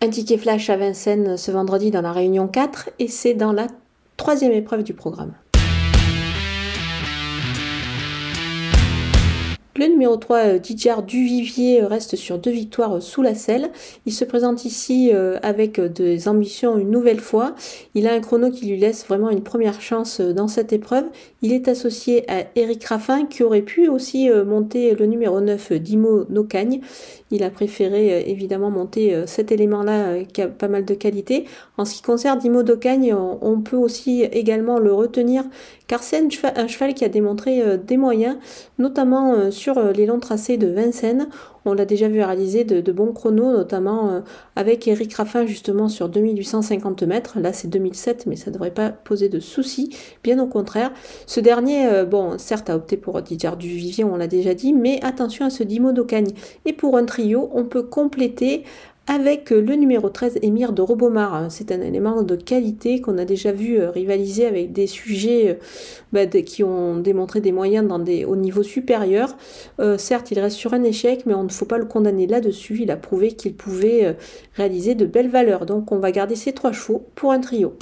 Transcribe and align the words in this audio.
Un 0.00 0.10
ticket 0.10 0.38
flash 0.38 0.70
à 0.70 0.76
Vincennes 0.76 1.36
ce 1.36 1.50
vendredi 1.50 1.90
dans 1.90 2.02
la 2.02 2.12
Réunion 2.12 2.46
4 2.46 2.90
et 3.00 3.08
c'est 3.08 3.34
dans 3.34 3.52
la 3.52 3.66
troisième 4.16 4.52
épreuve 4.52 4.84
du 4.84 4.94
programme. 4.94 5.32
Le 9.78 9.86
numéro 9.86 10.16
3, 10.16 10.36
euh, 10.38 10.58
Didier 10.58 10.94
Duvivier, 11.06 11.82
euh, 11.82 11.86
reste 11.86 12.16
sur 12.16 12.36
deux 12.36 12.50
victoires 12.50 12.96
euh, 12.96 13.00
sous 13.00 13.22
la 13.22 13.36
selle. 13.36 13.70
Il 14.06 14.12
se 14.12 14.24
présente 14.24 14.64
ici 14.64 15.12
avec 15.42 15.80
des 15.80 16.26
ambitions 16.26 16.78
une 16.78 16.90
nouvelle 16.90 17.20
fois. 17.20 17.54
Il 17.94 18.08
a 18.08 18.12
un 18.12 18.20
chrono 18.20 18.50
qui 18.50 18.66
lui 18.66 18.76
laisse 18.76 19.06
vraiment 19.06 19.30
une 19.30 19.42
première 19.42 19.80
chance 19.80 20.20
dans 20.20 20.48
cette 20.48 20.72
épreuve. 20.72 21.04
Il 21.42 21.52
est 21.52 21.68
associé 21.68 22.28
à 22.30 22.46
Eric 22.56 22.84
Raffin 22.86 23.26
qui 23.26 23.42
aurait 23.42 23.62
pu 23.62 23.88
aussi 23.88 24.30
monter 24.30 24.94
le 24.94 25.06
numéro 25.06 25.40
9, 25.40 25.74
Dimo 25.74 26.24
Nocagne. 26.30 26.80
Il 27.30 27.42
a 27.42 27.50
préféré 27.50 28.24
évidemment 28.28 28.70
monter 28.70 29.24
cet 29.26 29.52
élément-là 29.52 30.24
qui 30.24 30.42
a 30.42 30.48
pas 30.48 30.68
mal 30.68 30.84
de 30.84 30.94
qualité. 30.94 31.44
En 31.76 31.84
ce 31.84 31.94
qui 31.94 32.02
concerne 32.02 32.38
Dimo 32.38 32.62
Nocagne, 32.62 33.14
on 33.14 33.60
peut 33.60 33.76
aussi 33.76 34.22
également 34.22 34.78
le 34.78 34.92
retenir 34.92 35.44
car 35.88 36.02
c'est 36.02 36.22
un 36.56 36.68
cheval 36.68 36.94
qui 36.94 37.04
a 37.04 37.08
démontré 37.08 37.78
des 37.78 37.96
moyens, 37.96 38.36
notamment 38.78 39.50
sur 39.50 39.78
euh, 39.78 39.92
les 39.92 40.06
longs 40.06 40.20
tracés 40.20 40.56
de 40.56 40.68
Vincennes. 40.68 41.28
On 41.64 41.74
l'a 41.74 41.84
déjà 41.84 42.08
vu 42.08 42.22
réaliser 42.22 42.64
de, 42.64 42.92
bons 42.92 43.12
chronos, 43.12 43.52
notamment 43.52 44.10
euh, 44.10 44.20
avec 44.56 44.88
Eric 44.88 45.12
Raffin 45.14 45.44
justement 45.44 45.88
sur 45.88 46.08
2850 46.08 47.02
mètres. 47.02 47.40
Là 47.40 47.52
c'est 47.52 47.68
2007, 47.68 48.26
mais 48.26 48.36
ça 48.36 48.50
ne 48.50 48.54
devrait 48.54 48.70
pas 48.70 48.90
poser 48.90 49.28
de 49.28 49.40
soucis, 49.40 49.96
bien 50.22 50.38
au 50.42 50.46
contraire. 50.46 50.92
Ce 51.26 51.40
dernier, 51.40 51.86
euh, 51.86 52.04
bon, 52.04 52.38
certes 52.38 52.70
a 52.70 52.76
opté 52.76 52.96
pour 52.96 53.20
Didier 53.20 53.50
Duvivier, 53.58 54.04
on 54.04 54.16
l'a 54.16 54.28
déjà 54.28 54.54
dit, 54.54 54.72
mais 54.72 55.00
attention 55.02 55.44
à 55.44 55.50
ce 55.50 55.62
Dimo 55.62 55.92
d'Ocagne. 55.92 56.32
Et 56.64 56.72
pour 56.72 56.96
un 56.96 57.04
trio, 57.04 57.50
on 57.52 57.64
peut 57.64 57.82
compléter 57.82 58.64
avec 59.08 59.48
le 59.50 59.74
numéro 59.74 60.10
13, 60.10 60.38
Émir 60.42 60.72
de 60.72 60.82
Robomar. 60.82 61.50
C'est 61.50 61.72
un 61.72 61.80
élément 61.80 62.22
de 62.22 62.36
qualité 62.36 63.00
qu'on 63.00 63.16
a 63.16 63.24
déjà 63.24 63.52
vu 63.52 63.80
euh, 63.80 63.90
rivaliser 63.90 64.46
avec 64.46 64.72
des 64.72 64.86
sujets 64.86 65.48
euh, 65.48 65.54
bah, 66.12 66.26
qui 66.26 66.62
ont 66.62 66.98
démontré 66.98 67.40
des 67.40 67.50
moyens 67.50 67.88
dans 67.88 67.98
des, 67.98 68.26
au 68.26 68.36
niveau 68.36 68.62
supérieur. 68.62 69.34
Euh, 69.80 69.96
certes, 69.96 70.30
il 70.30 70.38
reste 70.38 70.56
sur 70.56 70.74
un 70.74 70.82
échec, 70.84 71.24
mais 71.24 71.32
on 71.32 71.44
ne 71.44 71.48
faut 71.48 71.64
pas 71.64 71.78
le 71.78 71.86
condamner 71.86 72.26
là-dessus. 72.26 72.80
Il 72.82 72.90
a 72.90 72.96
prouvé 72.96 73.32
qu'il 73.32 73.54
pouvait 73.54 74.14
réaliser 74.54 74.94
de 74.94 75.06
belles 75.06 75.30
valeurs. 75.30 75.64
Donc 75.64 75.90
on 75.90 75.98
va 75.98 76.12
garder 76.12 76.36
ces 76.36 76.52
trois 76.52 76.72
chevaux 76.72 77.06
pour 77.14 77.32
un 77.32 77.40
trio. 77.40 77.78